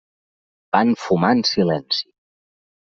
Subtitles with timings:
[0.77, 2.05] Van fumar en silenci.